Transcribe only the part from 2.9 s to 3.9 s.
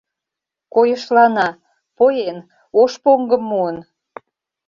поҥгым муын!